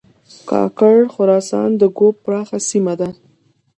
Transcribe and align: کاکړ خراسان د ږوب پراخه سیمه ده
کاکړ 0.49 0.97
خراسان 1.13 1.69
د 1.77 1.83
ږوب 1.97 2.15
پراخه 2.25 2.57
سیمه 2.69 2.93
ده 2.99 3.09